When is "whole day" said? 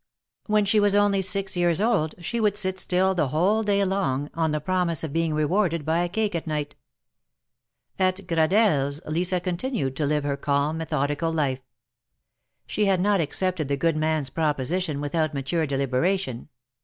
3.27-3.85